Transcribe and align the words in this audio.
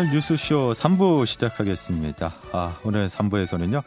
주말 0.00 0.10
뉴스쇼 0.14 0.72
3부 0.72 1.26
시작하겠습니다. 1.26 2.32
아, 2.52 2.78
오늘 2.84 3.08
3부에서는요. 3.08 3.82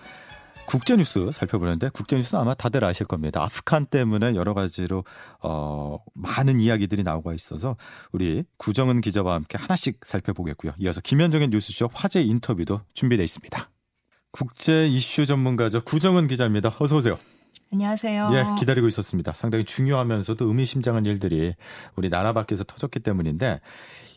국제뉴스 0.67 1.31
살펴보는데 1.33 1.89
국제뉴스는 1.89 2.39
아마 2.39 2.53
다들 2.53 2.83
아실 2.83 3.07
겁니다. 3.07 3.41
아프간 3.41 3.87
때문에 3.87 4.35
여러 4.35 4.53
가지로 4.53 5.05
어, 5.41 5.97
많은 6.13 6.59
이야기들이 6.59 7.01
나오고 7.03 7.33
있어서 7.33 7.77
우리 8.11 8.43
구정은 8.57 9.01
기자와 9.01 9.33
함께 9.33 9.57
하나씩 9.57 10.01
살펴보겠고요. 10.03 10.73
이어서 10.79 11.01
김현정의 11.01 11.47
뉴스쇼 11.47 11.89
화제 11.93 12.21
인터뷰도 12.21 12.81
준비되어 12.93 13.23
있습니다. 13.23 13.69
국제 14.31 14.87
이슈 14.87 15.25
전문가죠. 15.25 15.81
구정은 15.81 16.27
기자입니다. 16.27 16.75
어서 16.79 16.97
오세요. 16.97 17.17
안녕하세요. 17.73 18.29
예, 18.33 18.45
기다리고 18.59 18.87
있었습니다. 18.87 19.33
상당히 19.33 19.65
중요하면서도 19.65 20.45
의미심장한 20.45 21.05
일들이 21.07 21.55
우리 21.95 22.09
나라 22.09 22.31
밖에서 22.31 22.63
터졌기 22.63 22.99
때문인데 22.99 23.61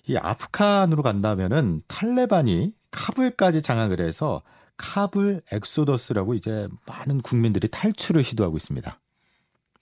이 0.09 0.16
아프간으로 0.19 1.02
간다면은 1.02 1.82
탈레반이 1.88 2.74
카불까지 2.91 3.62
장악을 3.62 4.01
해서 4.06 4.42
카불 4.77 5.41
엑소더스라고 5.51 6.34
이제 6.34 6.69
많은 6.87 7.23
국민들이 7.23 7.66
탈출을 7.69 8.23
시도하고 8.23 8.59
있습니다. 8.59 9.01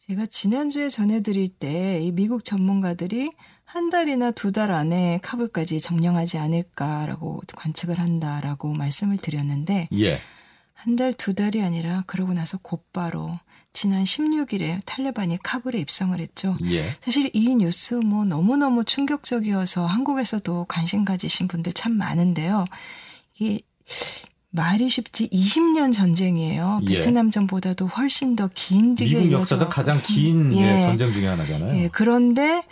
제가 0.07 0.27
지난주에 0.27 0.89
전해드릴 0.89 1.49
때 1.49 2.01
이 2.01 2.13
미국 2.13 2.45
전문가들이 2.45 3.33
한 3.65 3.91
달이나 3.91 4.31
두 4.31 4.53
달 4.53 4.71
안에 4.71 5.19
카불까지 5.23 5.81
점령하지 5.81 6.39
않을까라고 6.39 7.41
관측을 7.57 7.99
한다라고 7.99 8.73
말씀을 8.75 9.17
드렸는데 9.17 9.89
예. 9.99 10.21
한 10.85 10.97
달, 10.97 11.13
두 11.13 11.35
달이 11.35 11.63
아니라 11.63 12.05
그러고 12.07 12.35
나서 12.35 12.59
곧바로 12.61 13.39
지난 13.73 14.05
16일에 14.05 14.81
탈레반이 14.85 15.39
카불에 15.43 15.79
입성을 15.81 16.19
했죠. 16.21 16.57
예. 16.71 16.85
사실 17.01 17.31
이 17.33 17.55
뉴스 17.57 17.95
뭐 17.95 18.25
너무너무 18.25 18.85
충격적이어서 18.85 19.87
한국에서도 19.87 20.67
관심 20.69 21.05
가지신 21.05 21.49
분들 21.49 21.73
참 21.73 21.95
많은데요. 21.95 22.67
이게 23.39 23.61
말이 24.51 24.89
쉽지 24.89 25.29
20년 25.31 25.93
전쟁이에요. 25.93 26.81
예. 26.89 26.95
베트남전보다도 26.95 27.87
훨씬 27.89 28.37
더 28.37 28.49
긴 28.55 28.95
뒤에 28.95 29.19
미국 29.19 29.33
역사상 29.33 29.69
가장 29.69 30.01
긴 30.03 30.53
예. 30.55 30.77
예, 30.77 30.81
전쟁 30.83 31.13
중에 31.13 31.27
하나잖아요. 31.27 31.77
예, 31.83 31.89
그런데 31.91 32.63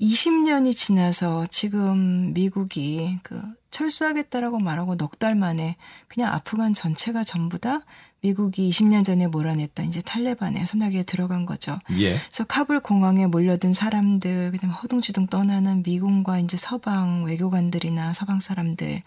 20년이 0.00 0.74
지나서 0.74 1.46
지금 1.46 2.32
미국이 2.32 3.18
그 3.22 3.40
철수하겠다라고 3.70 4.58
말하고 4.58 4.96
넉 4.96 5.18
달 5.18 5.34
만에 5.34 5.76
그냥 6.06 6.32
아프간 6.32 6.74
전체가 6.74 7.24
전부 7.24 7.58
다 7.58 7.80
미국이 8.20 8.68
20년 8.70 9.04
전에 9.04 9.26
몰아냈던 9.26 9.86
이제 9.86 10.00
탈레반의 10.00 10.66
손아귀에 10.66 11.02
들어간 11.04 11.46
거죠. 11.46 11.78
예. 11.98 12.18
그래서 12.18 12.44
카불 12.44 12.80
공항에 12.80 13.26
몰려든 13.26 13.72
사람들, 13.72 14.52
그다음에 14.52 14.74
허둥지둥 14.74 15.26
떠나는 15.28 15.82
미군과 15.84 16.40
이제 16.40 16.56
서방 16.56 17.24
외교관들이나 17.24 18.12
서방 18.12 18.40
사람들, 18.40 19.02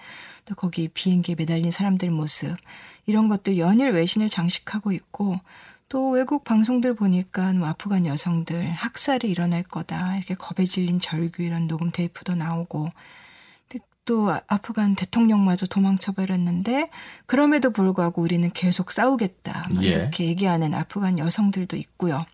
또 0.45 0.55
거기 0.55 0.87
비행기에 0.87 1.35
매달린 1.35 1.71
사람들 1.71 2.09
모습 2.09 2.55
이런 3.05 3.27
것들 3.27 3.57
연일 3.57 3.91
외신을 3.91 4.29
장식하고 4.29 4.91
있고 4.93 5.39
또 5.91 6.09
외국 6.09 6.45
방송들 6.45 6.93
보니까 6.93 7.51
뭐 7.51 7.67
아프간 7.67 8.05
여성들 8.05 8.71
학살이 8.71 9.29
일어날 9.29 9.61
거다 9.61 10.15
이렇게 10.15 10.35
겁에 10.35 10.65
질린 10.65 11.01
절규 11.01 11.43
이런 11.43 11.67
녹음 11.67 11.91
테이프도 11.91 12.33
나오고 12.33 12.91
또 14.05 14.31
아프간 14.47 14.95
대통령마저 14.95 15.65
도망쳐버렸는데 15.65 16.89
그럼에도 17.25 17.71
불구하고 17.71 18.21
우리는 18.21 18.49
계속 18.51 18.89
싸우겠다 18.89 19.67
뭐 19.73 19.83
예. 19.83 19.89
이렇게 19.89 20.27
얘기하는 20.27 20.73
아프간 20.73 21.19
여성들도 21.19 21.75
있고요. 21.75 22.25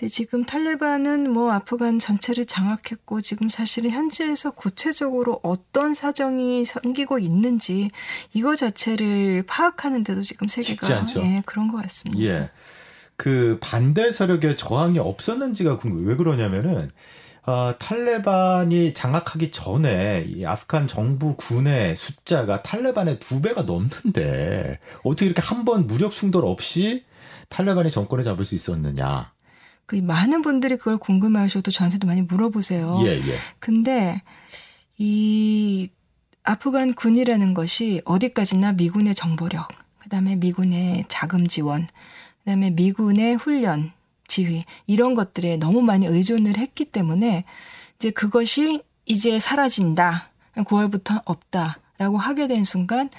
근데 0.00 0.08
지금 0.08 0.44
탈레반은 0.44 1.30
뭐 1.30 1.52
아프간 1.52 1.98
전체를 1.98 2.46
장악했고 2.46 3.20
지금 3.20 3.50
사실은 3.50 3.90
현지에서 3.90 4.52
구체적으로 4.52 5.40
어떤 5.42 5.92
사정이 5.92 6.64
생기고 6.64 7.18
있는지 7.18 7.90
이거 8.32 8.56
자체를 8.56 9.44
파악하는데도 9.46 10.22
지금 10.22 10.48
세계가 10.48 11.00
않죠. 11.00 11.20
예, 11.20 11.42
그런 11.44 11.68
것 11.68 11.82
같습니다. 11.82 12.22
예. 12.24 12.50
그 13.18 13.58
반대 13.60 14.10
세력의 14.10 14.56
저항이 14.56 14.98
없었는지가 14.98 15.76
궁금해요. 15.76 16.08
왜 16.08 16.16
그러냐면은 16.16 16.90
어, 17.44 17.74
탈레반이 17.78 18.94
장악하기 18.94 19.50
전에 19.50 20.24
이 20.28 20.46
아프간 20.46 20.88
정부 20.88 21.36
군의 21.36 21.94
숫자가 21.94 22.62
탈레반의 22.62 23.18
두 23.18 23.42
배가 23.42 23.62
넘는데 23.62 24.78
어떻게 25.04 25.26
이렇게 25.26 25.42
한 25.42 25.66
번 25.66 25.86
무력 25.86 26.12
충돌 26.12 26.46
없이 26.46 27.02
탈레반이 27.50 27.90
정권을 27.90 28.24
잡을 28.24 28.46
수 28.46 28.54
있었느냐? 28.54 29.32
그 29.90 29.96
많은 29.96 30.42
분들이 30.42 30.76
그걸 30.76 30.98
궁금해하셔도 30.98 31.72
저한테도 31.72 32.06
많이 32.06 32.22
물어보세요. 32.22 33.00
예, 33.06 33.08
예. 33.08 33.38
근데 33.58 34.22
이 34.98 35.88
아프간 36.44 36.94
군이라는 36.94 37.54
것이 37.54 38.00
어디까지나 38.04 38.74
미군의 38.74 39.16
정보력, 39.16 39.66
그다음에 39.98 40.36
미군의 40.36 41.06
자금 41.08 41.48
지원, 41.48 41.88
그다음에 42.38 42.70
미군의 42.70 43.34
훈련, 43.34 43.90
지휘 44.28 44.62
이런 44.86 45.16
것들에 45.16 45.56
너무 45.56 45.82
많이 45.82 46.06
의존을 46.06 46.56
했기 46.56 46.84
때문에 46.84 47.44
이제 47.96 48.12
그것이 48.12 48.84
이제 49.06 49.40
사라진다. 49.40 50.30
9월부터 50.54 51.22
없다라고 51.24 52.16
하게 52.16 52.46
된 52.46 52.62
순간 52.62 53.10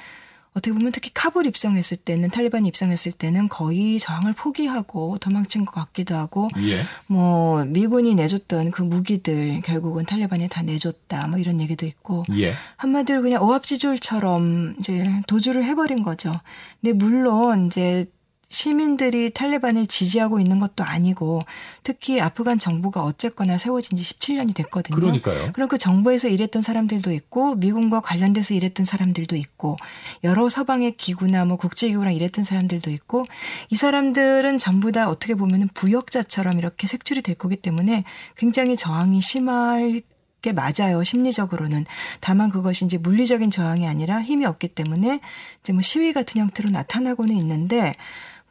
어떻게 0.53 0.73
보면 0.73 0.91
특히 0.91 1.11
카불 1.13 1.45
입성했을 1.45 1.97
때는 1.97 2.29
탈리반이 2.29 2.67
입성했을 2.67 3.13
때는 3.13 3.47
거의 3.47 3.99
저항을 3.99 4.33
포기하고 4.33 5.17
도망친 5.19 5.65
것 5.65 5.71
같기도 5.71 6.15
하고 6.15 6.49
예. 6.57 6.83
뭐 7.07 7.63
미군이 7.63 8.15
내줬던 8.15 8.71
그 8.71 8.81
무기들 8.81 9.61
결국은 9.61 10.05
탈레반이 10.05 10.49
다 10.49 10.61
내줬다 10.61 11.27
뭐 11.29 11.39
이런 11.39 11.61
얘기도 11.61 11.85
있고 11.85 12.25
예. 12.37 12.53
한마디로 12.75 13.21
그냥 13.21 13.41
오합지졸처럼 13.43 14.75
이제 14.79 15.21
도주를 15.27 15.63
해버린 15.63 16.03
거죠. 16.03 16.33
근데 16.81 16.93
물론 16.93 17.67
이제 17.67 18.07
시민들이 18.51 19.31
탈레반을 19.31 19.87
지지하고 19.87 20.39
있는 20.39 20.59
것도 20.59 20.83
아니고 20.83 21.39
특히 21.83 22.19
아프간 22.19 22.59
정부가 22.59 23.01
어쨌거나 23.01 23.57
세워진 23.57 23.97
지 23.97 24.03
17년이 24.03 24.53
됐거든요. 24.53 24.95
그러니까요. 24.95 25.51
그럼 25.53 25.69
그 25.69 25.77
정부에서 25.77 26.27
일했던 26.27 26.61
사람들도 26.61 27.11
있고 27.13 27.55
미군과 27.55 28.01
관련돼서 28.01 28.53
일했던 28.53 28.85
사람들도 28.85 29.35
있고 29.37 29.77
여러 30.23 30.49
서방의 30.49 30.97
기구나 30.97 31.45
뭐 31.45 31.55
국제기구랑 31.55 32.13
일했던 32.13 32.43
사람들도 32.43 32.91
있고 32.91 33.23
이 33.69 33.75
사람들은 33.75 34.57
전부 34.57 34.91
다 34.91 35.09
어떻게 35.09 35.33
보면 35.33 35.69
부역자처럼 35.73 36.59
이렇게 36.59 36.87
색출이 36.87 37.21
될 37.21 37.35
거기 37.35 37.55
때문에 37.55 38.03
굉장히 38.35 38.75
저항이 38.75 39.21
심할 39.21 40.01
게 40.41 40.51
맞아요. 40.51 41.03
심리적으로는. 41.03 41.85
다만 42.19 42.49
그것이 42.49 42.85
이제 42.85 42.97
물리적인 42.97 43.51
저항이 43.51 43.87
아니라 43.87 44.21
힘이 44.21 44.45
없기 44.45 44.69
때문에 44.69 45.21
이제 45.61 45.71
뭐 45.71 45.81
시위 45.81 46.13
같은 46.13 46.41
형태로 46.41 46.71
나타나고는 46.71 47.35
있는데 47.37 47.93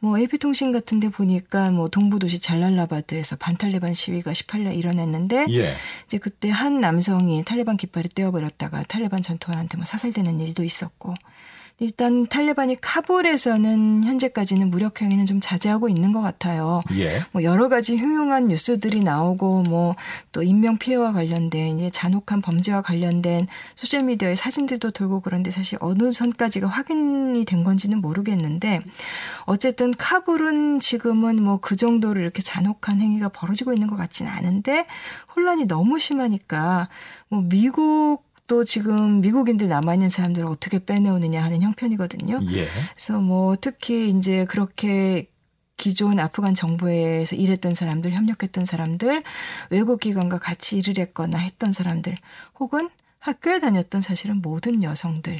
뭐 0.03 0.17
AP통신 0.17 0.71
같은 0.71 0.99
데 0.99 1.09
보니까 1.09 1.69
뭐 1.69 1.87
동부도시 1.87 2.39
잘랄라바드에서 2.39 3.35
반탈레반 3.35 3.93
시위가 3.93 4.31
18일 4.31 4.75
일어났는데 4.75 5.45
예. 5.51 5.75
이제 6.05 6.17
그때 6.17 6.49
한 6.49 6.81
남성이 6.81 7.45
탈레반 7.45 7.77
깃발을 7.77 8.09
떼어버렸다가 8.09 8.83
탈레반 8.87 9.21
전투원한테 9.21 9.77
뭐 9.77 9.85
사살되는 9.85 10.39
일도 10.39 10.63
있었고 10.63 11.13
일단 11.79 12.27
탈레반이 12.27 12.77
카불에서는 12.79 14.03
현재까지는 14.03 14.69
무력 14.69 15.01
행위는 15.01 15.25
좀 15.25 15.39
자제하고 15.41 15.89
있는 15.89 16.11
것 16.11 16.21
같아요. 16.21 16.81
예. 16.97 17.21
뭐 17.31 17.43
여러 17.43 17.69
가지 17.69 17.97
흉흉한 17.97 18.47
뉴스들이 18.47 19.01
나오고 19.01 19.63
뭐 19.63 19.95
또 20.31 20.43
인명 20.43 20.77
피해와 20.77 21.11
관련된 21.11 21.79
이제 21.79 21.89
잔혹한 21.89 22.41
범죄와 22.41 22.81
관련된 22.81 23.47
소셜 23.75 24.03
미디어의 24.03 24.35
사진들도 24.35 24.91
돌고 24.91 25.21
그런데 25.21 25.51
사실 25.51 25.77
어느 25.81 26.11
선까지가 26.11 26.67
확인이 26.67 27.43
된 27.45 27.63
건지는 27.63 27.99
모르겠는데 28.01 28.81
어쨌든 29.45 29.91
카불은 29.91 30.79
지금은 30.79 31.41
뭐 31.41 31.61
그 31.61 31.75
정도로 31.75 32.19
이렇게 32.19 32.41
잔혹한 32.41 33.01
행위가 33.01 33.29
벌어지고 33.29 33.73
있는 33.73 33.87
것 33.87 33.95
같지는 33.95 34.31
않은데 34.31 34.87
혼란이 35.35 35.65
너무 35.65 35.99
심하니까 35.99 36.89
뭐 37.29 37.41
미국 37.41 38.23
또 38.51 38.65
지금 38.65 39.21
미국인들 39.21 39.69
남아있는 39.69 40.09
사람들을 40.09 40.45
어떻게 40.45 40.83
빼내오느냐 40.83 41.41
하는 41.41 41.61
형편이거든요. 41.61 42.41
예. 42.51 42.67
그래서 42.93 43.21
뭐 43.21 43.55
특히 43.55 44.09
이제 44.09 44.43
그렇게 44.43 45.29
기존 45.77 46.19
아프간 46.19 46.53
정부에서 46.53 47.37
일했던 47.37 47.75
사람들, 47.75 48.11
협력했던 48.11 48.65
사람들, 48.65 49.23
외국 49.69 50.01
기관과 50.01 50.37
같이 50.39 50.75
일을 50.77 50.95
했거나 50.99 51.37
했던 51.37 51.71
사람들, 51.71 52.13
혹은 52.59 52.89
학교에 53.19 53.59
다녔던 53.59 54.01
사실은 54.01 54.41
모든 54.41 54.83
여성들, 54.83 55.37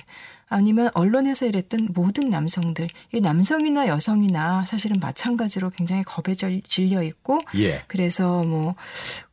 아니면 0.47 0.89
언론에서 0.93 1.45
일했던 1.47 1.89
모든 1.93 2.29
남성들, 2.29 2.87
이 3.13 3.19
남성이나 3.19 3.87
여성이나 3.87 4.63
사실은 4.65 5.01
마찬가지로 5.01 5.71
굉장히 5.71 6.03
겁에 6.03 6.33
절- 6.33 6.61
질려 6.61 7.03
있고, 7.03 7.41
예. 7.55 7.83
그래서 7.87 8.43
뭐 8.43 8.75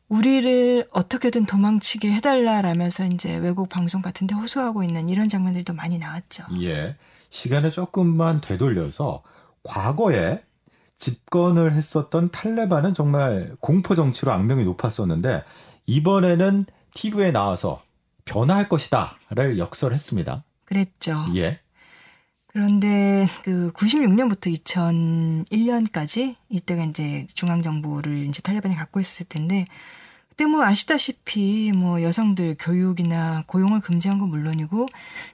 우리를 0.09 0.87
어떻게든 0.91 1.45
도망치게 1.45 2.11
해달라라면서 2.11 3.05
이제 3.05 3.37
외국 3.37 3.69
방송 3.69 4.01
같은데 4.01 4.35
호소하고 4.35 4.83
있는 4.83 5.07
이런 5.07 5.27
장면들도 5.27 5.73
많이 5.73 5.97
나왔죠. 5.97 6.45
예. 6.63 6.95
시간을 7.29 7.71
조금만 7.71 8.41
되돌려서 8.41 9.23
과거에 9.63 10.41
집권을 10.97 11.73
했었던 11.73 12.31
탈레반은 12.31 12.93
정말 12.93 13.55
공포 13.59 13.95
정치로 13.95 14.31
악명이 14.31 14.63
높았었는데 14.65 15.43
이번에는 15.85 16.65
TV에 16.93 17.31
나와서 17.31 17.81
변화할 18.25 18.67
것이다를 18.67 19.57
역설했습니다. 19.57 20.43
그랬죠. 20.65 21.25
예. 21.35 21.59
그런데 22.51 23.27
그 23.43 23.71
96년부터 23.73 24.51
2001년까지 24.57 26.35
이때가 26.49 26.83
이제 26.85 27.27
중앙 27.33 27.61
정부를 27.61 28.25
이제 28.25 28.41
탈레반이 28.41 28.75
갖고 28.75 28.99
있었을 28.99 29.27
텐데 29.29 29.65
그때 30.39 30.45
뭐 30.49 30.63
아시다시피 30.63 31.73
뭐 31.75 32.01
여성들 32.01 32.55
교육이나 32.57 33.43
고용을 33.45 33.81
금지한 33.81 34.19
건 34.19 34.29
물론이고 34.29 34.85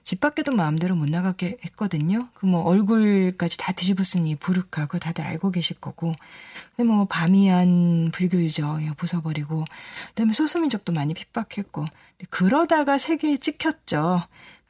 집 0.04 0.20
밖에도 0.20 0.52
마음대로 0.52 0.96
못 0.96 1.08
나가게 1.08 1.58
했거든요. 1.64 2.18
그 2.34 2.48
뭐 2.48 2.64
얼굴까지 2.64 3.58
다 3.60 3.72
쓴이 4.04 4.36
부르카 4.38 4.88
그거 4.88 4.98
다들 4.98 5.24
알고 5.26 5.52
계실 5.52 5.80
거고. 5.80 6.16
근데 6.76 6.92
뭐 6.92 7.06
바미안 7.06 8.10
불교 8.12 8.42
유저 8.42 8.80
부숴버리고 8.98 9.66
그다음에 10.10 10.34
소수민족도 10.34 10.92
많이 10.92 11.14
핍박했고 11.14 11.86
그러다가 12.32 12.98
세계에 12.98 13.38
찍혔죠. 13.38 14.22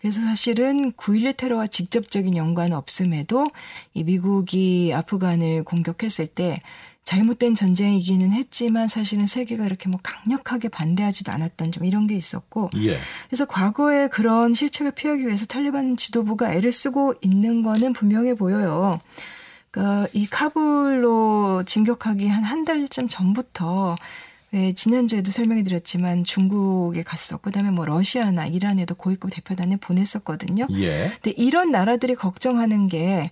그래서 0.05 0.21
사실은 0.21 0.91
9.11 0.91 1.35
테러와 1.35 1.65
직접적인 1.65 2.37
연관은 2.37 2.77
없음에도 2.77 3.47
이 3.95 4.03
미국이 4.03 4.91
아프간을 4.93 5.63
공격했을 5.63 6.27
때 6.27 6.59
잘못된 7.03 7.55
전쟁이기는 7.55 8.31
했지만 8.31 8.87
사실은 8.87 9.25
세계가 9.25 9.65
이렇게 9.65 9.89
뭐 9.89 9.99
강력하게 10.03 10.69
반대하지도 10.69 11.31
않았던 11.31 11.71
좀 11.71 11.85
이런 11.85 12.05
게 12.05 12.13
있었고 12.13 12.69
예. 12.83 12.99
그래서 13.29 13.45
과거에 13.45 14.07
그런 14.07 14.53
실책을 14.53 14.91
피하기 14.91 15.25
위해서 15.25 15.47
탈리반 15.47 15.97
지도부가 15.97 16.53
애를 16.53 16.71
쓰고 16.71 17.15
있는 17.21 17.63
거는 17.63 17.93
분명해 17.93 18.35
보여요. 18.35 18.99
그러니까 19.71 20.07
이 20.13 20.27
카불로 20.27 21.63
진격하기 21.65 22.27
한 22.27 22.43
한 22.43 22.63
달쯤 22.63 23.09
전부터 23.09 23.95
왜 24.55 24.71
지난주에도 24.71 25.31
설명해 25.31 25.63
드렸지만 25.63 26.23
중국에 26.23 27.03
갔었고 27.03 27.41
그다음에 27.51 27.71
뭐 27.71 27.83
러시아나 27.83 28.47
이란에도 28.47 28.95
고위급 28.95 29.31
대표단을 29.33 29.75
보냈었거든요. 29.77 30.67
예. 30.77 31.11
근데 31.21 31.31
이런 31.31 31.71
나라들이 31.71 32.15
걱정하는 32.15 32.87
게 32.87 33.31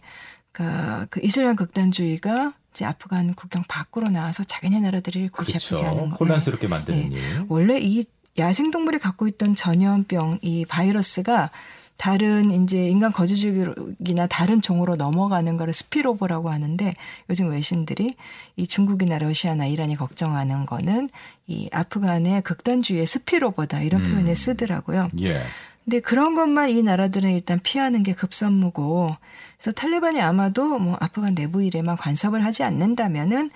그러니까 0.52 1.08
그 1.10 1.22
이슬람 1.24 1.56
극단주의가 1.56 2.54
이제 2.72 2.84
아프간 2.84 3.36
국경 3.36 3.64
밖으로 3.70 4.10
나와서 4.10 4.44
자기네 4.44 4.82
나라들을 4.82 5.30
골치 5.32 5.54
그렇죠. 5.54 5.78
하는 5.78 6.10
거. 6.10 6.18
혼란스럽게 6.18 6.68
만드는 6.68 7.10
네. 7.10 7.16
일. 7.16 7.46
원래 7.48 7.80
이 7.80 8.04
야생동물이 8.38 9.00
갖고 9.00 9.26
있던 9.28 9.56
전염병 9.56 10.40
이 10.42 10.66
바이러스가 10.66 11.50
다른 11.98 12.52
이제 12.52 12.90
인간 12.90 13.12
거주지역이나 13.12 14.28
다른 14.28 14.62
종으로 14.62 14.96
넘어가는 14.96 15.58
거를 15.58 15.74
스피로버라고 15.74 16.50
하는데 16.50 16.94
요즘 17.30 17.50
외신들이 17.50 18.16
이 18.58 18.68
중국이나 18.68 19.18
러시아나 19.20 19.66
이란이 19.66 19.96
걱정하는 19.96 20.66
거는 20.66 21.10
이 21.48 21.70
아프간의 21.72 22.42
극단주의의 22.42 23.06
스피로버다 23.06 23.82
이런 23.82 24.06
음. 24.06 24.12
표현을 24.12 24.36
쓰더라고요. 24.36 25.08
예. 25.22 25.44
근데 25.84 26.00
그런 26.00 26.34
것만 26.36 26.70
이 26.70 26.82
나라들은 26.82 27.32
일단 27.32 27.60
피하는 27.62 28.04
게 28.04 28.14
급선무고 28.14 29.16
그래서 29.58 29.72
탈레반이 29.72 30.20
아마도 30.22 30.78
뭐 30.78 30.98
아프간 31.00 31.36
내부 31.36 31.64
일에만 31.64 31.96
간섭을 31.96 32.44
하지 32.44 32.64
않는다면은 32.64 33.50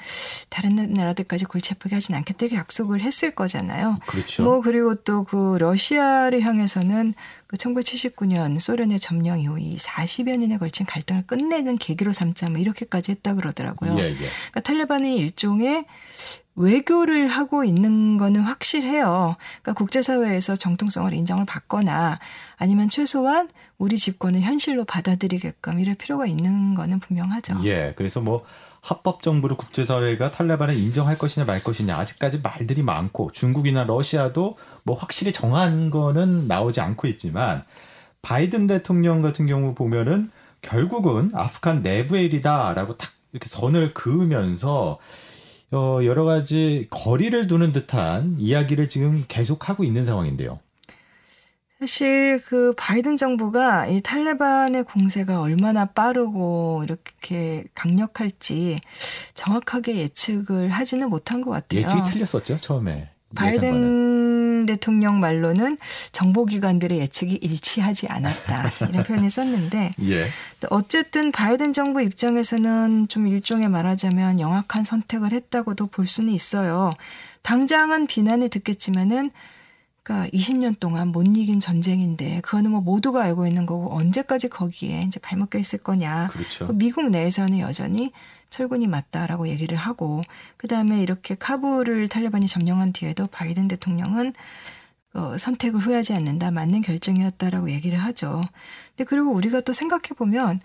다른 0.50 0.94
나라들까지 0.94 1.46
골치 1.46 1.74
아프게 1.74 1.96
하진 1.96 2.16
않겠다 2.16 2.46
이렇게 2.46 2.56
약속을 2.56 3.02
했을 3.02 3.32
거잖아요. 3.32 4.00
그렇죠. 4.08 4.44
뭐 4.44 4.62
그리고 4.62 4.96
또 4.96 5.28
그 5.28 5.58
러시아를 5.60 6.42
향해서는 6.42 7.14
그 7.48 7.58
1979년 7.58 8.60
소련의 8.60 9.00
점령 9.00 9.40
이후 9.40 9.60
이 9.60 9.76
40여 9.76 10.38
년에 10.38 10.58
걸친 10.58 10.86
갈등을 10.86 11.24
끝내는 11.28 11.78
계기로 11.78 12.14
삼자 12.14 12.50
뭐 12.50 12.60
이렇게까지 12.60 13.12
했다 13.12 13.34
그러더라고요. 13.34 13.98
예, 14.00 14.04
예. 14.04 14.14
그러니까 14.14 14.60
탈레반이 14.62 15.18
일종의 15.18 15.86
외교를 16.58 17.28
하고 17.28 17.64
있는 17.64 18.18
거는 18.18 18.42
확실해요. 18.42 19.36
그러니까 19.62 19.74
국제사회에서 19.74 20.56
정통성을 20.56 21.14
인정을 21.14 21.46
받거나 21.46 22.20
아니면 22.58 22.90
최소한 22.90 23.48
우리 23.78 23.96
집권을 23.96 24.42
현실로 24.42 24.84
받아들이게끔 24.84 25.80
이럴 25.80 25.96
필요가 25.96 26.26
있는 26.26 26.74
거는 26.74 27.00
분명하죠. 27.00 27.60
예. 27.66 27.94
그래서 27.96 28.20
뭐 28.22 28.44
합법 28.82 29.22
정부를 29.22 29.56
국제사회가 29.56 30.32
탈레반을 30.32 30.76
인정할 30.76 31.18
것이냐 31.18 31.46
말 31.46 31.62
것이냐 31.62 31.96
아직까지 31.96 32.40
말들이 32.40 32.82
많고 32.82 33.32
중국이나 33.32 33.84
러시아도 33.84 34.58
뭐 34.84 34.96
확실히 34.96 35.32
정한 35.32 35.90
거는 35.90 36.48
나오지 36.48 36.82
않고 36.82 37.08
있지만 37.08 37.64
바이든 38.24 38.68
대통령 38.68 39.22
같은 39.22 39.46
경우 39.46 39.76
보면은 39.76 40.32
결국은 40.62 41.30
아프간 41.34 41.84
내부의 41.84 42.26
일이다라고 42.26 42.98
딱 42.98 43.12
이렇게 43.32 43.48
선을 43.48 43.94
그으면서 43.94 44.98
어, 45.72 46.00
여러 46.04 46.24
가지 46.24 46.88
거리를 46.90 47.48
두는 47.48 47.74
듯한 47.74 48.38
이야기를 48.40 48.88
지금 48.90 49.26
계속하고 49.28 49.84
있는 49.84 50.06
상황인데요. 50.06 50.60
사실 51.80 52.42
그 52.48 52.74
바이든 52.76 53.18
정부가 53.18 53.86
이 53.86 54.02
탈레반의 54.02 54.84
공세가 54.84 55.42
얼마나 55.42 55.86
빠르고 55.86 56.82
이렇게 56.84 57.66
강력할지 57.76 58.80
정확하게 59.36 59.98
예측을 59.98 60.70
하지는 60.70 61.10
못한 61.10 61.42
것 61.42 61.52
같아요. 61.52 61.82
예측이 61.82 62.02
틀렸었죠 62.12 62.58
처음에. 62.58 63.10
예상과는. 63.40 63.60
대통령 64.68 65.20
말로는 65.20 65.80
정보기관들의 66.12 67.00
예측이 67.00 67.36
일치하지 67.42 68.08
않았다 68.08 68.72
이런 68.90 69.04
표현을 69.04 69.32
썼는데 69.32 69.94
예. 70.08 70.28
어쨌든 70.70 71.32
바이든 71.32 71.74
정부 71.74 72.02
입장에서는 72.04 73.08
좀 73.08 73.26
일종의 73.26 73.70
말하자면 73.70 74.40
영악한 74.40 74.84
선택을 74.84 75.32
했다고도 75.32 75.88
볼 75.88 76.06
수는 76.06 76.32
있어요. 76.32 76.92
당장은 77.42 78.06
비난을 78.08 78.50
듣겠지만은 78.50 79.32
그러니까 80.04 80.30
20년 80.30 80.80
동안 80.80 81.10
못 81.10 81.24
이긴 81.28 81.60
전쟁인데 81.60 82.40
그거는 82.42 82.72
뭐 82.72 82.80
모두가 82.80 83.24
알고 83.24 83.46
있는 83.46 83.66
거고 83.66 83.94
언제까지 83.94 84.48
거기에 84.48 85.02
이제 85.02 85.20
발목 85.20 85.50
껴 85.50 85.60
있을 85.60 85.80
거냐. 85.80 86.30
그렇죠. 86.32 86.68
그 86.68 86.72
미국 86.72 87.10
내에서는 87.10 87.60
여전히 87.60 88.14
철군이 88.50 88.88
맞다라고 88.88 89.48
얘기를 89.48 89.78
하고 89.78 90.22
그다음에 90.58 91.02
이렇게 91.02 91.36
카불을 91.36 92.08
탈레반이 92.08 92.48
점령한 92.48 92.94
뒤에도 92.94 93.28
바이든 93.28 93.68
대통령은 93.68 94.34
어, 95.14 95.38
선택을 95.38 95.80
후회하지 95.80 96.14
않는다 96.14 96.52
맞는 96.52 96.82
결정이었다라고 96.82 97.72
얘기를 97.72 97.98
하죠. 97.98 98.42
근데 98.90 99.08
그리고 99.08 99.32
우리가 99.32 99.62
또 99.62 99.74
생각해 99.74 100.10
보면 100.16 100.60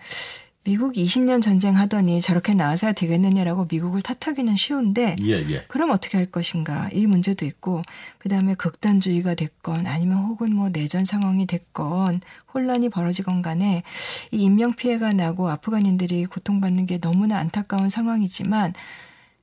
미국이 0.65 1.03
20년 1.03 1.41
전쟁 1.41 1.77
하더니 1.77 2.21
저렇게 2.21 2.53
나와서야 2.53 2.93
되겠느냐라고 2.93 3.67
미국을 3.69 4.01
탓하기는 4.01 4.55
쉬운데 4.55 5.15
예, 5.21 5.31
예. 5.49 5.65
그럼 5.67 5.89
어떻게 5.89 6.17
할 6.17 6.25
것인가 6.25 6.89
이 6.93 7.05
문제도 7.05 7.45
있고 7.45 7.81
그다음에 8.19 8.55
극단주의가 8.55 9.35
됐건 9.35 9.87
아니면 9.87 10.19
혹은 10.19 10.55
뭐 10.55 10.69
내전 10.69 11.03
상황이 11.03 11.45
됐건 11.45 12.21
혼란이 12.53 12.89
벌어지건 12.89 13.41
간에 13.41 13.83
이 14.31 14.43
인명 14.43 14.73
피해가 14.73 15.11
나고 15.11 15.49
아프간인들이 15.49 16.25
고통받는 16.25 16.85
게 16.85 16.97
너무나 16.97 17.39
안타까운 17.39 17.89
상황이지만 17.89 18.73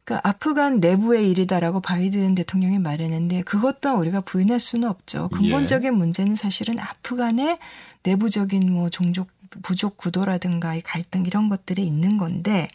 그러니까 0.04 0.26
아프간 0.26 0.80
내부의 0.80 1.30
일이다라고 1.30 1.80
바이든 1.80 2.34
대통령이 2.34 2.78
말했는데 2.78 3.42
그것 3.42 3.82
또한 3.82 3.98
우리가 3.98 4.22
부인할 4.22 4.58
수는 4.58 4.88
없죠. 4.88 5.28
근본적인 5.28 5.94
문제는 5.94 6.34
사실은 6.34 6.78
아프간의 6.78 7.58
내부적인 8.04 8.72
뭐 8.72 8.88
종족 8.88 9.28
부족 9.62 9.96
구도라든가 9.96 10.74
이 10.74 10.80
갈등 10.80 11.26
이런 11.26 11.48
것들이 11.48 11.84
있는 11.84 12.18
건데 12.18 12.68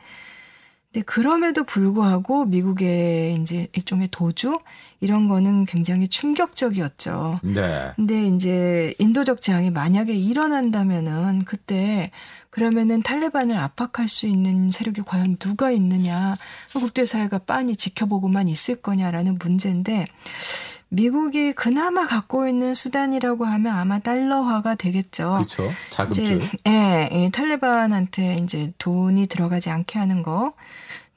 근데 0.96 1.03
그럼에도 1.03 1.65
불구하고 1.65 2.46
미국의 2.46 3.36
이제 3.36 3.67
일종의 3.74 4.08
도주 4.12 4.58
이런 5.01 5.27
거는 5.27 5.65
굉장히 5.65 6.08
충격적이었죠. 6.08 7.41
네. 7.44 7.91
근데 7.98 8.27
이제 8.27 8.94
인도적 9.00 9.41
재앙이 9.41 9.72
만약에 9.72 10.13
일어난다면은 10.13 11.44
그때 11.44 12.12
그러면은 12.50 13.01
탈레반을 13.01 13.58
압박할 13.58 14.08
수 14.08 14.25
있는 14.25 14.70
세력이 14.70 15.01
과연 15.01 15.36
누가 15.36 15.72
있느냐, 15.72 16.38
국제사회가 16.72 17.39
빤히 17.39 17.75
지켜보고만 17.75 18.48
있을 18.48 18.77
거냐라는 18.77 19.38
문제인데 19.38 20.05
미국이 20.96 21.54
그나마 21.54 22.08
갖고 22.08 22.48
있는 22.48 22.74
수단이라고 22.74 23.46
하면 23.46 23.75
아마 23.75 24.00
달러화가 24.00 24.75
되겠죠. 24.75 25.36
그렇죠. 25.38 25.72
자금줄. 25.92 26.24
이제 26.24 26.58
예, 26.68 27.10
이 27.12 27.30
탈레반한테 27.32 28.36
이제 28.36 28.72
돈이 28.78 29.28
들어가지 29.28 29.70
않게 29.70 30.00
하는 30.00 30.24
거. 30.24 30.54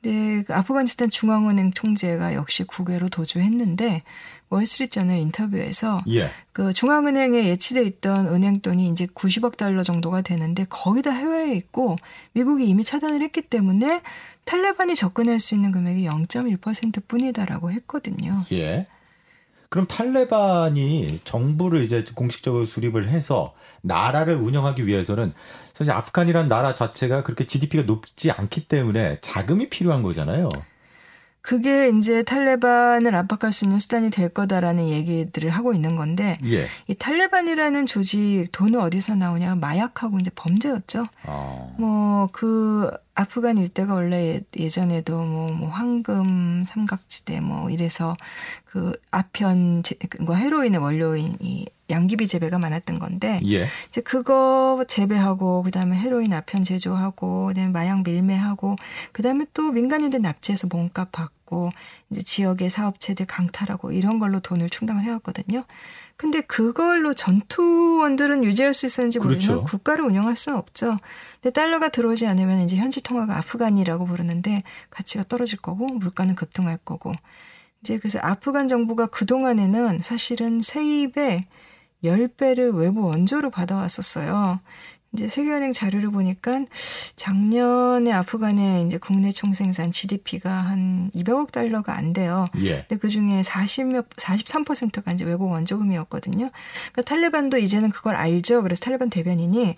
근데 0.01 0.43
그 0.45 0.55
아프가니스탄 0.55 1.11
중앙은행 1.11 1.73
총재가 1.73 2.35
역시 2.35 2.65
국외로 2.65 3.09
도주했는데 3.09 4.03
월스트리트저널 4.51 5.19
인터뷰에서 5.19 5.99
예. 6.09 6.31
그 6.53 6.73
중앙은행에 6.73 7.49
예치돼 7.49 7.83
있던 7.85 8.27
은행 8.29 8.61
돈이 8.61 8.89
이제 8.89 9.07
90억 9.07 9.57
달러 9.57 9.83
정도가 9.83 10.23
되는데 10.23 10.65
거의 10.69 11.03
다 11.03 11.11
해외에 11.11 11.55
있고 11.55 11.97
미국이 12.33 12.67
이미 12.67 12.85
차단을 12.85 13.23
했기 13.23 13.43
때문에 13.43 14.01
탈레반이 14.45 14.95
접근할 14.95 15.41
수 15.41 15.55
있는 15.55 15.73
금액이 15.73 16.07
0.1% 16.07 17.07
뿐이다라고 17.07 17.71
했거든요. 17.73 18.43
예. 18.53 18.87
그럼 19.71 19.87
탈레반이 19.87 21.21
정부를 21.25 21.85
이제 21.85 22.05
공식적으로 22.15 22.65
수립을 22.65 23.09
해서 23.09 23.55
나라를 23.83 24.37
운영하기 24.37 24.87
위해서는 24.87 25.35
사실 25.75 25.93
아프간이란 25.93 26.49
나라 26.49 26.73
자체가 26.73 27.23
그렇게 27.23 27.45
GDP가 27.45 27.85
높지 27.85 28.31
않기 28.31 28.67
때문에 28.69 29.19
자금이 29.21 29.69
필요한 29.69 30.03
거잖아요. 30.03 30.49
그게 31.49 31.88
이제 31.88 32.23
탈레반을 32.23 33.14
압박할 33.14 33.52
수 33.52 33.64
있는 33.64 33.78
수단이 33.78 34.11
될 34.11 34.28
거다라는 34.28 34.87
얘기들을 34.90 35.49
하고 35.49 35.73
있는 35.73 35.97
건데 35.97 36.37
예. 36.45 36.67
이 36.88 36.95
탈레반이라는 36.95 37.87
조직 37.87 38.49
돈은 38.52 38.78
어디서 38.78 39.14
나오냐 39.14 39.55
마약하고 39.55 40.19
이제 40.19 40.31
범죄였죠. 40.35 41.07
어. 41.25 41.75
뭐그 41.78 42.90
아프간 43.14 43.57
일대가 43.57 43.95
원래 43.95 44.43
예전에도 44.59 45.25
뭐, 45.25 45.50
뭐 45.50 45.71
황금 45.71 46.64
삼각지대 46.67 47.40
뭐 47.40 47.71
이래서 47.71 48.14
그 48.67 48.93
아편 49.11 49.83
뭐 50.21 50.35
헤로인의 50.35 50.83
원료인 50.83 51.38
이 51.40 51.64
양귀비 51.90 52.26
재배가 52.26 52.59
많았던 52.59 52.99
건데 52.99 53.40
예. 53.47 53.66
이제 53.88 54.00
그거 54.00 54.85
재배하고 54.87 55.62
그다음에 55.62 55.97
헤로인 55.97 56.33
아편 56.33 56.64
제조하고 56.64 57.47
그다음에 57.47 57.71
마약 57.71 58.02
밀매하고 58.02 58.76
그다음에 59.12 59.47
또 59.54 59.73
민간인들 59.73 60.21
납치해서 60.21 60.66
몸값 60.66 61.12
받고 61.12 61.71
이제 62.11 62.23
지역의 62.23 62.71
사업체들 62.71 63.26
강탈하고 63.26 63.92
이런 63.92 64.18
걸로 64.18 64.40
돈을 64.40 64.68
충당을 64.71 65.04
해왔거든요. 65.04 65.62
근데 66.16 66.40
그걸로 66.40 67.14
전투원들은 67.14 68.42
유지할 68.45 68.75
수 68.75 68.87
있었는지 68.87 69.21
모르지만 69.21 69.59
그렇죠. 69.59 69.71
국가를 69.71 70.04
운영할 70.04 70.35
수는 70.35 70.59
없죠. 70.59 70.97
근데 71.40 71.52
달러가 71.52 71.90
들어오지 71.90 72.26
않으면 72.26 72.62
이제 72.62 72.76
현지 72.76 73.02
통화가 73.02 73.37
아프간이라고 73.38 74.04
부르는데 74.04 74.62
가치가 74.90 75.23
떨어질 75.23 75.59
거고 75.61 75.87
물가는 75.87 76.35
급등할 76.35 76.78
거고 76.85 77.12
이제 77.80 77.99
그래서 77.99 78.18
아프간 78.21 78.66
정부가 78.66 79.07
그 79.07 79.26
동안에는 79.26 80.00
사실은 80.00 80.61
세입에 80.61 81.42
10배를 82.05 82.75
외부 82.75 83.05
원조로 83.07 83.50
받아왔었어요. 83.50 84.61
이제 85.12 85.26
세계은행 85.26 85.73
자료를 85.73 86.11
보니까 86.11 86.64
작년에 87.17 88.12
아프간의 88.12 88.87
이제 88.87 88.99
국내 88.99 89.31
총생산 89.31 89.90
GDP가 89.90 90.50
한 90.50 91.11
200억 91.14 91.50
달러가 91.50 91.97
안 91.97 92.12
돼요. 92.12 92.45
예. 92.59 92.85
근데 92.88 92.97
그 92.97 93.09
중에 93.09 93.40
40몇, 93.40 94.07
43%가 94.11 95.12
이제 95.12 95.25
외국 95.25 95.50
원조금이었거든요. 95.50 96.49
그러니까 96.93 97.02
탈레반도 97.02 97.57
이제는 97.57 97.90
그걸 97.90 98.17
알죠. 98.17 98.62
그래서 98.62 98.85
탈레반 98.85 99.09
대변인이 99.09 99.76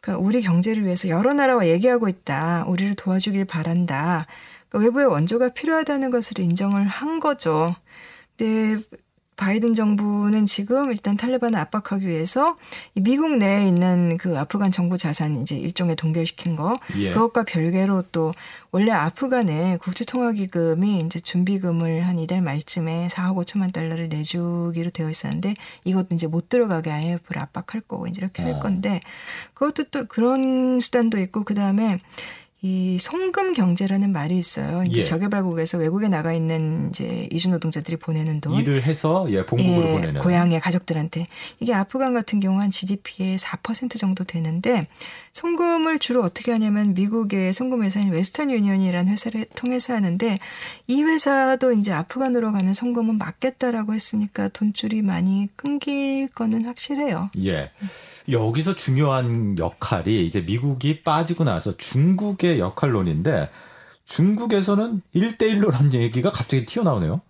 그러니까 0.00 0.26
우리 0.26 0.40
경제를 0.40 0.84
위해서 0.84 1.08
여러 1.08 1.34
나라와 1.34 1.68
얘기하고 1.68 2.08
있다. 2.08 2.64
우리를 2.66 2.94
도와주길 2.94 3.44
바란다. 3.44 4.26
그러니까 4.70 4.86
외부의 4.86 5.06
원조가 5.08 5.50
필요하다는 5.50 6.10
것을 6.10 6.40
인정을 6.40 6.86
한 6.86 7.20
거죠. 7.20 7.76
근데 8.38 8.82
바이든 9.40 9.74
정부는 9.74 10.44
지금 10.44 10.90
일단 10.90 11.16
탈레반을 11.16 11.58
압박하기 11.58 12.06
위해서 12.06 12.58
이 12.94 13.00
미국 13.00 13.38
내에 13.38 13.66
있는 13.66 14.18
그 14.18 14.38
아프간 14.38 14.70
정부 14.70 14.98
자산 14.98 15.40
이제 15.40 15.56
일종의 15.56 15.96
동결시킨 15.96 16.56
거 16.56 16.78
예. 16.98 17.14
그것과 17.14 17.44
별개로 17.44 18.02
또 18.12 18.32
원래 18.70 18.92
아프간에 18.92 19.78
국제통화기금이 19.78 21.00
이제 21.00 21.18
준비금을 21.18 22.06
한 22.06 22.18
이달 22.18 22.42
말쯤에 22.42 23.06
4억 23.06 23.36
5천만 23.36 23.72
달러를 23.72 24.10
내주기로 24.10 24.90
되어 24.90 25.08
있었는데 25.08 25.54
이것도 25.84 26.14
이제 26.14 26.26
못 26.26 26.50
들어가게 26.50 26.90
IMF를 26.90 27.40
압박할 27.40 27.80
거고 27.88 28.06
이제 28.06 28.20
이렇게 28.20 28.42
할 28.42 28.52
어. 28.52 28.58
건데 28.58 29.00
그것도 29.54 29.84
또 29.84 30.04
그런 30.04 30.80
수단도 30.80 31.18
있고 31.18 31.44
그 31.44 31.54
다음에 31.54 31.98
이 32.62 32.98
송금 33.00 33.54
경제라는 33.54 34.12
말이 34.12 34.36
있어요. 34.36 34.82
이제 34.86 35.00
예. 35.00 35.02
저개발국에서 35.02 35.78
외국에 35.78 36.08
나가 36.08 36.34
있는 36.34 36.90
이제 36.90 37.26
이주 37.32 37.48
노동자들이 37.48 37.96
보내는 37.96 38.42
돈. 38.42 38.60
일을 38.60 38.82
해서 38.82 39.26
예, 39.30 39.46
봉급으로 39.46 39.88
예, 39.88 39.92
보내는. 39.92 40.20
고향의 40.20 40.60
가족들한테 40.60 41.26
이게 41.58 41.72
아프간 41.72 42.12
같은 42.12 42.38
경우 42.38 42.60
한 42.60 42.68
GDP의 42.68 43.38
4% 43.38 43.98
정도 43.98 44.24
되는데 44.24 44.86
송금을 45.32 46.00
주로 46.00 46.22
어떻게 46.22 46.52
하냐면 46.52 46.92
미국의 46.92 47.54
송금 47.54 47.82
회사인 47.82 48.10
웨스턴 48.10 48.50
유니언이라는 48.50 49.10
회사를 49.10 49.46
통해서 49.56 49.94
하는데 49.94 50.38
이 50.86 51.02
회사도 51.02 51.72
이제 51.72 51.92
아프간으로 51.92 52.52
가는 52.52 52.74
송금은 52.74 53.16
막겠다라고 53.16 53.94
했으니까 53.94 54.48
돈줄이 54.48 55.00
많이 55.00 55.48
끊길 55.56 56.28
거는 56.28 56.66
확실해요. 56.66 57.30
예. 57.42 57.70
여기서 58.28 58.74
중요한 58.74 59.58
역할이 59.58 60.26
이제 60.26 60.40
미국이 60.42 61.02
빠지고 61.02 61.44
나서 61.44 61.76
중국의 61.76 62.49
역할론인데 62.58 63.50
중국에서는 64.04 65.02
1대1로라는 65.14 65.94
얘기가 65.94 66.30
갑자기 66.30 66.64
튀어나오네요. 66.66 67.20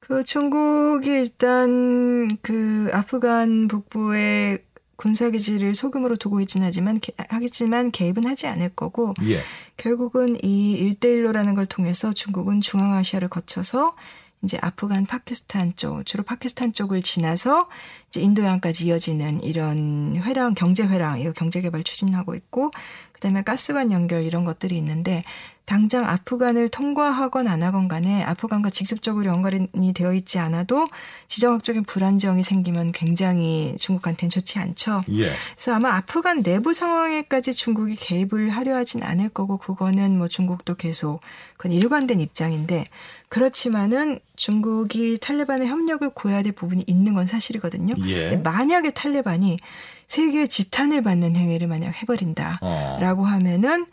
그 0.00 0.22
중국이 0.22 1.10
일단 1.10 2.36
그 2.40 2.88
아프간 2.92 3.68
북부의 3.68 4.60
군사기지를 4.98 5.74
소금으로 5.74 6.16
두고 6.16 6.40
있진 6.40 6.62
하지만 6.62 7.00
하겠지만 7.28 7.92
개입은 7.92 8.26
하지 8.26 8.46
않을 8.48 8.70
거고 8.70 9.14
예. 9.24 9.40
결국은 9.76 10.36
이 10.42 10.72
일대일로라는 10.72 11.54
걸 11.54 11.66
통해서 11.66 12.12
중국은 12.12 12.60
중앙아시아를 12.60 13.28
거쳐서 13.28 13.94
이제 14.42 14.58
아프간, 14.60 15.04
파키스탄 15.04 15.74
쪽, 15.76 16.04
주로 16.04 16.22
파키스탄 16.22 16.72
쪽을 16.72 17.02
지나서 17.02 17.68
이제 18.08 18.20
인도양까지 18.20 18.86
이어지는 18.86 19.42
이런 19.42 20.16
회랑, 20.16 20.54
경제 20.54 20.84
회랑, 20.84 21.20
이거 21.20 21.32
경제 21.32 21.60
개발 21.60 21.82
추진하고 21.82 22.34
있고, 22.34 22.70
그 23.12 23.20
다음에 23.20 23.42
가스관 23.42 23.90
연결 23.90 24.22
이런 24.22 24.44
것들이 24.44 24.76
있는데, 24.78 25.22
당장 25.68 26.06
아프간을 26.06 26.70
통과하건 26.70 27.46
안 27.46 27.62
하건 27.62 27.88
간에 27.88 28.22
아프간과 28.22 28.70
직접적으로 28.70 29.26
연관이 29.26 29.92
되어 29.92 30.14
있지 30.14 30.38
않아도 30.38 30.86
지정학적인 31.26 31.84
불안정이 31.84 32.42
생기면 32.42 32.92
굉장히 32.92 33.74
중국한테는 33.78 34.30
좋지 34.30 34.58
않죠. 34.60 35.02
예. 35.10 35.30
그래서 35.52 35.74
아마 35.74 35.96
아프간 35.96 36.42
내부 36.42 36.72
상황에까지 36.72 37.52
중국이 37.52 37.96
개입을 37.96 38.48
하려 38.48 38.76
하진 38.76 39.02
않을 39.02 39.28
거고 39.28 39.58
그거는 39.58 40.16
뭐 40.16 40.26
중국도 40.26 40.76
계속 40.76 41.20
그건 41.58 41.72
일관된 41.72 42.18
입장인데 42.20 42.84
그렇지만은 43.28 44.20
중국이 44.36 45.18
탈레반의 45.20 45.68
협력을 45.68 46.08
구해야 46.14 46.42
될 46.42 46.52
부분이 46.52 46.84
있는 46.86 47.12
건 47.12 47.26
사실이거든요. 47.26 47.92
예. 48.06 48.36
만약에 48.36 48.92
탈레반이 48.92 49.58
세계의 50.06 50.48
지탄을 50.48 51.02
받는 51.02 51.36
행위를 51.36 51.66
만약 51.66 51.90
해버린다라고 51.90 53.22
어. 53.22 53.26
하면은 53.26 53.84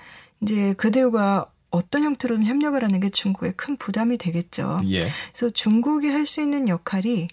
이제 0.41 0.73
그들과 0.77 1.47
어떤 1.75 2.03
형태로든 2.03 2.43
협력을 2.45 2.81
하는 2.83 2.99
게 2.99 3.09
중국에 3.09 3.51
큰 3.51 3.77
부담이 3.77 4.17
되겠죠. 4.17 4.81
예. 4.85 5.09
그래서 5.33 5.49
중국이 5.49 6.07
할 6.09 6.25
수 6.25 6.41
있는 6.41 6.67
역할이 6.69 7.27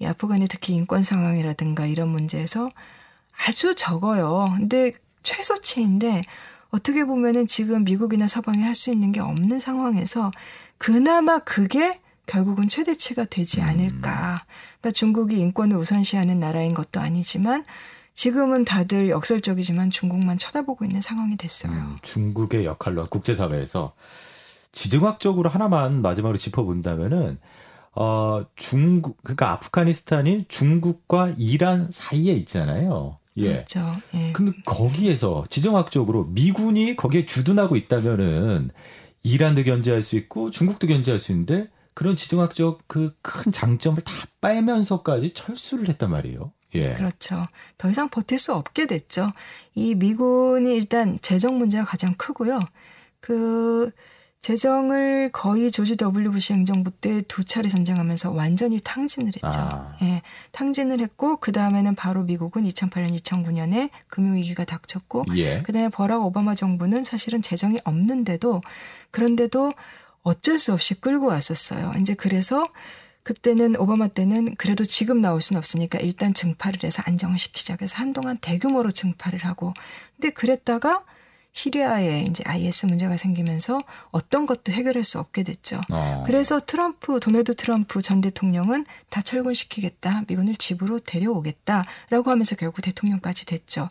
이 0.00 0.04
아프간의 0.04 0.48
특히 0.48 0.74
인권 0.74 1.02
상황이라든가 1.02 1.86
이런 1.86 2.08
문제에서 2.08 2.68
아주 3.46 3.74
적어요. 3.74 4.46
근데 4.56 4.92
최소치인데 5.22 6.22
어떻게 6.70 7.04
보면은 7.04 7.46
지금 7.46 7.84
미국이나 7.84 8.26
서방이 8.26 8.62
할 8.62 8.74
수 8.74 8.90
있는 8.90 9.12
게 9.12 9.20
없는 9.20 9.58
상황에서 9.58 10.30
그나마 10.78 11.38
그게 11.38 12.00
결국은 12.26 12.66
최대치가 12.68 13.26
되지 13.26 13.60
음. 13.60 13.66
않을까. 13.66 14.38
그러니까 14.80 14.90
중국이 14.92 15.38
인권을 15.38 15.76
우선시하는 15.76 16.40
나라인 16.40 16.72
것도 16.74 16.98
아니지만 17.00 17.64
지금은 18.14 18.64
다들 18.64 19.08
역설적이지만 19.08 19.90
중국만 19.90 20.38
쳐다보고 20.38 20.84
있는 20.84 21.00
상황이 21.00 21.36
됐어요. 21.36 21.72
음, 21.72 21.96
중국의 22.02 22.64
역할로 22.64 23.06
국제사회에서 23.06 23.94
지정학적으로 24.72 25.48
하나만 25.48 26.02
마지막으로 26.02 26.38
짚어본다면은 26.38 27.38
어 27.94 28.44
중국 28.56 29.22
그러니까 29.22 29.50
아프가니스탄이 29.52 30.46
중국과 30.48 31.34
이란 31.36 31.90
사이에 31.90 32.32
있잖아요. 32.34 33.18
예. 33.38 33.42
그렇죠. 33.42 33.92
예. 34.14 34.32
근데 34.32 34.52
거기에서 34.64 35.44
지정학적으로 35.50 36.24
미군이 36.24 36.96
거기에 36.96 37.26
주둔하고 37.26 37.76
있다면은 37.76 38.70
이란도 39.22 39.64
견제할 39.64 40.02
수 40.02 40.16
있고 40.16 40.50
중국도 40.50 40.86
견제할 40.86 41.18
수 41.18 41.32
있는데 41.32 41.66
그런 41.94 42.16
지정학적 42.16 42.88
그 42.88 43.14
큰 43.22 43.52
장점을 43.52 44.00
다 44.02 44.12
빼면서까지 44.40 45.30
철수를 45.34 45.88
했단 45.88 46.10
말이에요. 46.10 46.52
예. 46.74 46.94
그렇죠. 46.94 47.42
더 47.78 47.90
이상 47.90 48.08
버틸 48.08 48.38
수 48.38 48.54
없게 48.54 48.86
됐죠. 48.86 49.32
이 49.74 49.94
미군이 49.94 50.74
일단 50.74 51.18
재정 51.20 51.58
문제가 51.58 51.84
가장 51.84 52.14
크고요. 52.14 52.60
그 53.20 53.90
재정을 54.42 55.30
거의 55.32 55.70
조지 55.70 55.96
W 55.96 56.32
부시 56.32 56.52
행정부 56.52 56.90
때 56.90 57.22
두 57.28 57.44
차례 57.44 57.68
전쟁하면서 57.68 58.32
완전히 58.32 58.80
탕진을 58.82 59.28
했죠. 59.28 59.60
아. 59.60 59.96
예, 60.02 60.20
탕진을 60.50 61.00
했고 61.00 61.36
그 61.36 61.52
다음에는 61.52 61.94
바로 61.94 62.24
미국은 62.24 62.64
2008년, 62.64 63.16
2009년에 63.20 63.90
금융위기가 64.08 64.64
닥쳤고 64.64 65.26
예. 65.36 65.62
그 65.62 65.72
다음에 65.72 65.88
버락 65.88 66.24
오바마 66.24 66.56
정부는 66.56 67.04
사실은 67.04 67.40
재정이 67.40 67.78
없는데도 67.84 68.60
그런데도 69.12 69.70
어쩔 70.22 70.58
수 70.58 70.72
없이 70.72 70.94
끌고 70.94 71.26
왔었어요. 71.26 71.92
이제 72.00 72.14
그래서 72.14 72.64
그때는 73.22 73.76
오바마 73.76 74.08
때는 74.08 74.56
그래도 74.56 74.84
지금 74.84 75.20
나올 75.20 75.40
수는 75.40 75.58
없으니까 75.58 75.98
일단 75.98 76.34
증파를 76.34 76.80
해서 76.84 77.02
안정을 77.06 77.38
시키자. 77.38 77.76
그래서 77.76 77.96
한동안 77.98 78.38
대규모로 78.38 78.90
증파를 78.90 79.40
하고 79.40 79.74
근데 80.16 80.30
그랬다가 80.30 81.04
시리아에 81.52 82.24
이제 82.28 82.42
IS 82.46 82.86
문제가 82.86 83.16
생기면서 83.16 83.78
어떤 84.10 84.46
것도 84.46 84.72
해결할 84.72 85.04
수 85.04 85.18
없게 85.18 85.42
됐죠. 85.42 85.80
어. 85.92 86.22
그래서 86.26 86.58
트럼프 86.58 87.20
도널드 87.20 87.54
트럼프 87.56 88.00
전 88.00 88.20
대통령은 88.22 88.86
다 89.10 89.20
철군시키겠다, 89.20 90.24
미군을 90.28 90.54
집으로 90.56 90.98
데려오겠다라고 90.98 92.30
하면서 92.30 92.56
결국 92.56 92.82
대통령까지 92.82 93.44
됐죠. 93.46 93.88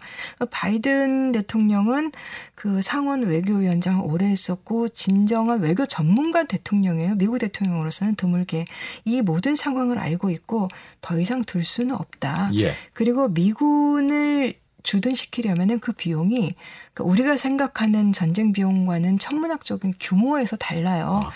바이든 0.50 1.34
대통령은 1.34 2.12
그 2.56 2.82
상원 2.82 3.24
외교위원장을 3.24 4.04
오래 4.06 4.26
했었고 4.26 4.90
진정한 4.90 5.62
외교 5.62 5.86
전문가 5.86 6.44
대통령이에요. 6.44 7.16
미국 7.16 7.38
대통령으로서는 7.38 8.16
드물게 8.16 8.66
이 9.06 9.22
모든 9.22 9.54
상황을 9.54 10.00
알고 10.00 10.32
있고 10.32 10.68
더 11.00 11.20
이상 11.20 11.44
둘 11.44 11.64
수는 11.64 11.96
없다. 11.96 12.50
예. 12.56 12.74
그리고 12.94 13.28
미군을 13.28 14.61
주둔시키려면은 14.84 15.80
그 15.80 15.92
비용이 15.92 16.56
그러니까 16.94 17.04
우리가 17.04 17.38
생각하는 17.38 18.12
전쟁 18.12 18.52
비용과는 18.52 19.20
천문학적인 19.20 19.96
규모에서 20.00 20.56
달라요. 20.58 21.22
아. 21.24 21.32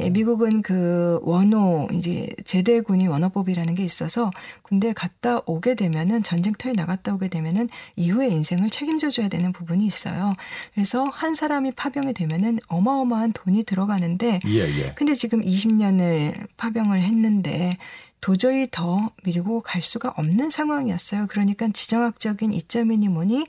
예, 0.00 0.10
미국은 0.10 0.62
그 0.62 1.18
원호 1.22 1.88
이제 1.92 2.28
제대군이 2.44 3.06
원호법이라는 3.08 3.74
게 3.74 3.84
있어서 3.84 4.30
군대에 4.62 4.92
갔다 4.92 5.40
오게 5.46 5.74
되면은 5.74 6.22
전쟁터에 6.22 6.72
나갔다 6.72 7.14
오게 7.14 7.28
되면은 7.28 7.68
이후의 7.96 8.32
인생을 8.32 8.70
책임져 8.70 9.10
줘야 9.10 9.28
되는 9.28 9.52
부분이 9.52 9.84
있어요. 9.84 10.32
그래서 10.74 11.04
한 11.04 11.34
사람이 11.34 11.72
파병이 11.72 12.14
되면은 12.14 12.60
어마어마한 12.68 13.32
돈이 13.32 13.64
들어가는데 13.64 14.40
예, 14.46 14.60
예. 14.60 14.92
근데 14.94 15.14
지금 15.14 15.42
20년을 15.42 16.46
파병을 16.56 17.02
했는데 17.02 17.76
도저히 18.20 18.68
더 18.70 19.12
밀고 19.24 19.62
갈 19.62 19.82
수가 19.82 20.14
없는 20.16 20.50
상황이었어요. 20.50 21.26
그러니까 21.28 21.68
지정학적인 21.72 22.52
이점이니 22.52 23.08
뭐니 23.08 23.46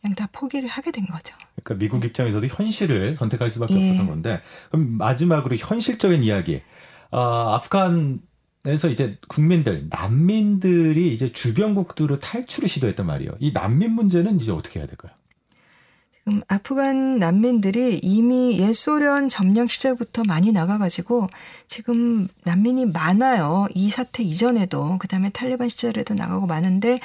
그냥 0.00 0.14
다 0.14 0.28
포기를 0.32 0.68
하게 0.68 0.90
된 0.90 1.06
거죠. 1.06 1.34
그러니까 1.62 1.74
미국 1.74 2.04
입장에서도 2.04 2.46
현실을 2.46 3.16
선택할 3.16 3.50
수밖에 3.50 3.74
예. 3.74 3.90
없었던 3.90 4.06
건데 4.06 4.40
그럼 4.70 4.98
마지막으로 4.98 5.56
현실적인 5.56 6.22
이야기. 6.22 6.62
아, 7.10 7.54
아프간에서 7.54 8.88
이제 8.90 9.18
국민들, 9.28 9.86
난민들이 9.88 11.12
이제 11.12 11.32
주변국들로 11.32 12.18
탈출을 12.18 12.68
시도했단 12.68 13.06
말이에요. 13.06 13.32
이 13.40 13.52
난민 13.52 13.92
문제는 13.92 14.40
이제 14.40 14.52
어떻게 14.52 14.80
해야 14.80 14.86
될까요? 14.86 15.12
음, 16.28 16.42
아프간 16.48 17.18
난민들이 17.18 18.00
이미 18.02 18.58
옛 18.58 18.72
소련 18.72 19.28
점령 19.28 19.66
시절부터 19.66 20.22
많이 20.26 20.52
나가가지고 20.52 21.28
지금 21.68 22.28
난민이 22.44 22.86
많아요. 22.86 23.66
이 23.74 23.88
사태 23.90 24.22
이전에도 24.22 24.98
그다음에 24.98 25.30
탈레반 25.30 25.68
시절에도 25.68 26.14
나가고 26.14 26.46
많은데 26.46 26.98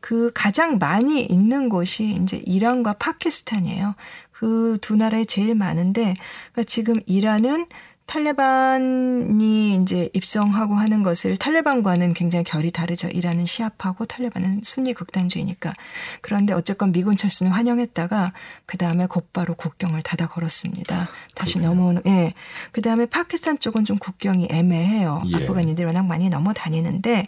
그 0.00 0.30
가장 0.34 0.78
많이 0.78 1.22
있는 1.22 1.68
곳이 1.68 2.18
이제 2.22 2.42
이란과 2.44 2.94
파키스탄이에요. 2.94 3.94
그 4.42 4.76
두 4.80 4.96
나라에 4.96 5.24
제일 5.24 5.54
많은데 5.54 6.14
그러니까 6.52 6.64
지금 6.64 6.96
이란은 7.06 7.66
탈레반이 8.06 9.80
이제 9.82 10.10
입성하고 10.12 10.74
하는 10.74 11.02
것을 11.02 11.36
탈레반과는 11.36 12.14
굉장히 12.14 12.44
결이 12.44 12.70
다르죠. 12.70 13.08
이란은 13.08 13.44
시합하고 13.44 14.04
탈레반은 14.04 14.60
순위 14.64 14.92
극단주의니까. 14.92 15.72
그런데 16.20 16.52
어쨌건 16.52 16.92
미군 16.92 17.16
철수는 17.16 17.52
환영했다가 17.52 18.32
그 18.66 18.76
다음에 18.76 19.06
곧바로 19.06 19.54
국경을 19.54 20.02
닫아 20.02 20.28
걸었습니다. 20.28 21.08
다시 21.34 21.58
넘어오는. 21.58 22.02
예. 22.06 22.34
그 22.72 22.82
다음에 22.82 23.06
파키스탄 23.06 23.58
쪽은 23.58 23.84
좀 23.84 23.98
국경이 23.98 24.48
애매해요. 24.50 25.22
예. 25.26 25.36
아프간인들이 25.36 25.86
워낙 25.86 26.04
많이 26.04 26.28
넘어 26.28 26.52
다니는데 26.52 27.26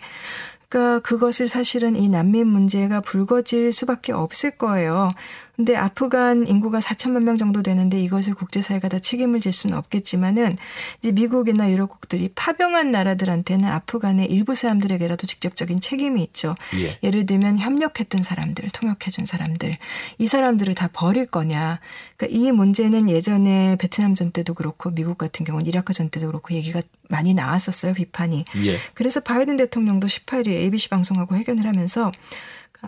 그러니까 0.74 0.98
그것을 1.00 1.46
사실은 1.46 1.94
이 1.94 2.08
난민 2.08 2.48
문제가 2.48 3.00
불거질 3.00 3.72
수밖에 3.72 4.12
없을 4.12 4.50
거예요. 4.50 5.08
근데 5.56 5.76
아프간 5.76 6.46
인구가 6.46 6.80
4천만 6.80 7.24
명 7.24 7.36
정도 7.36 7.62
되는데 7.62 8.00
이것을 8.00 8.34
국제사회가 8.34 8.88
다 8.88 8.98
책임을 8.98 9.40
질 9.40 9.52
수는 9.52 9.76
없겠지만은 9.78 10.56
이제 10.98 11.12
미국이나 11.12 11.70
유럽국들이 11.70 12.30
파병한 12.34 12.90
나라들한테는 12.90 13.68
아프간의 13.68 14.26
일부 14.30 14.54
사람들에게라도 14.54 15.26
직접적인 15.26 15.80
책임이 15.80 16.22
있죠. 16.24 16.56
예. 17.02 17.10
를 17.10 17.26
들면 17.26 17.58
협력했던 17.58 18.22
사람들, 18.22 18.68
통역해준 18.70 19.26
사람들, 19.26 19.72
이 20.18 20.26
사람들을 20.26 20.74
다 20.74 20.88
버릴 20.92 21.26
거냐. 21.26 21.78
그러니까 22.16 22.38
이 22.38 22.50
문제는 22.50 23.08
예전에 23.08 23.76
베트남 23.76 24.14
전 24.14 24.32
때도 24.32 24.54
그렇고 24.54 24.90
미국 24.90 25.18
같은 25.18 25.44
경우는 25.44 25.66
이라크 25.66 25.92
전 25.92 26.08
때도 26.08 26.26
그렇고 26.26 26.54
얘기가 26.54 26.82
많이 27.08 27.34
나왔었어요, 27.34 27.94
비판이. 27.94 28.44
예. 28.64 28.76
그래서 28.94 29.20
바이든 29.20 29.56
대통령도 29.56 30.08
18일 30.08 30.48
ABC 30.48 30.88
방송하고 30.88 31.36
회견을 31.36 31.66
하면서 31.66 32.10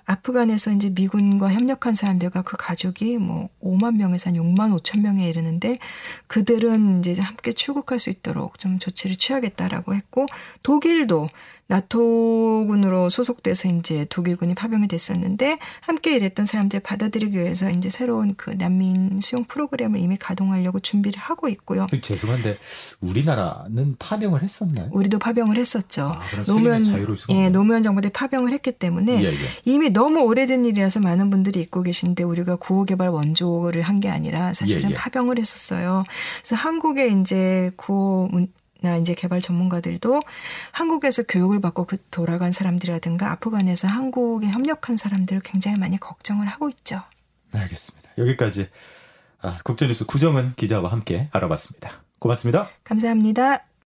아프간에서 0.05 0.73
이제 0.73 0.91
미군과 0.91 1.53
협력한 1.53 1.95
사람들과 1.95 2.43
그 2.43 2.57
가족이 2.57 3.19
뭐 3.19 3.49
5만 3.63 3.97
명에서 3.97 4.31
한 4.31 4.37
6만 4.37 4.79
5천 4.79 5.01
명에 5.01 5.29
이르는데 5.29 5.79
그들은 6.27 7.01
이제 7.01 7.21
함께 7.21 7.53
출국할 7.53 7.99
수 7.99 8.11
있도록 8.11 8.59
좀 8.59 8.79
조치를 8.79 9.17
취하겠다라고 9.17 9.95
했고 9.95 10.27
독일도 10.63 11.29
나토군으로 11.69 13.09
소속돼서 13.09 13.69
이제 13.69 14.07
독일군이 14.09 14.55
파병이 14.55 14.89
됐었는데 14.89 15.59
함께 15.81 16.15
일했던 16.17 16.47
사람들 16.47 16.81
받아들이기 16.81 17.37
위해서 17.37 17.69
이제 17.71 17.89
새로운 17.89 18.35
그 18.37 18.51
난민 18.51 19.19
수용 19.21 19.45
프로그램을 19.45 19.99
이미 20.01 20.17
가동하려고 20.17 20.79
준비를 20.79 21.19
하고 21.19 21.49
있고요. 21.49 21.87
죄송한데 22.01 22.59
우리나라는 23.01 23.97
파병을 23.99 24.43
했었나요? 24.43 24.89
우리도 24.93 25.19
파병을 25.19 25.57
했었죠. 25.57 26.13
아, 26.15 26.45
노무현 26.47 26.85
예, 27.31 27.49
노무현 27.49 27.83
정부 27.83 28.01
때 28.01 28.09
파병을 28.11 28.53
했기 28.53 28.71
때문에 28.73 29.23
예, 29.25 29.27
예. 29.29 29.37
이미 29.65 29.91
너무 29.91 30.21
오래된 30.21 30.65
일이라서 30.65 31.01
많은 31.01 31.31
분들이 31.31 31.61
잊고 31.61 31.83
계신데 31.83 32.23
우리가 32.23 32.57
구호 32.57 32.85
개발 32.85 33.09
원조를 33.09 33.83
한 33.83 33.97
게 33.97 34.11
아니라 34.11 34.53
사실은 34.53 34.91
예, 34.91 34.93
예. 34.93 34.95
파병을 34.95 35.39
했었어요. 35.39 36.05
그래서 36.43 36.55
한국에 36.55 37.09
이제 37.09 37.71
구호 37.77 38.29
나 38.81 38.97
이제 38.97 39.15
개발 39.15 39.41
전문가들도 39.41 40.21
한국에서 40.73 41.23
교육을 41.25 41.61
받고 41.61 41.87
그 41.87 41.97
돌아간 42.11 42.53
사람들이라든가 42.53 43.31
아프간에서 43.33 43.89
한국에 43.89 44.49
협력한 44.49 44.97
사람들을 44.97 45.43
굉장히 45.43 45.79
많이 45.79 45.99
걱정을 45.99 46.47
하고 46.47 46.69
있죠. 46.69 47.03
알겠습니다. 47.53 48.11
여기까지 48.19 48.69
아, 49.41 49.59
국제뉴스 49.65 50.05
구정은 50.07 50.55
기자와 50.57 50.91
함께 50.91 51.29
알아봤습니다. 51.33 52.03
고맙습니다. 52.19 52.71
감사합니다. 52.85 53.65